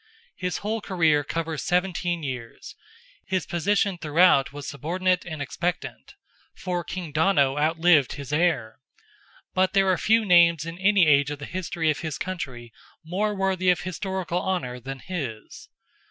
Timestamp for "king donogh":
6.83-7.59